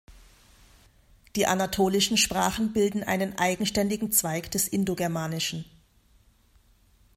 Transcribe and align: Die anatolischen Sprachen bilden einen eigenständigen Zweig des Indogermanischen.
Die 1.35 1.45
anatolischen 1.45 2.17
Sprachen 2.17 2.73
bilden 2.73 3.03
einen 3.03 3.37
eigenständigen 3.37 4.11
Zweig 4.11 4.49
des 4.49 4.67
Indogermanischen. 4.67 5.63